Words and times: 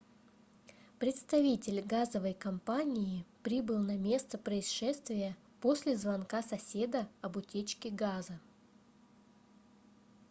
представитель 0.97 1.79
газовой 1.83 2.33
компании 2.33 3.23
прибыл 3.43 3.77
на 3.77 3.95
место 3.97 4.39
происшествия 4.39 5.37
после 5.59 5.95
звонка 5.95 6.41
соседа 6.41 7.07
об 7.21 7.37
утечке 7.37 7.91
газа 7.91 8.39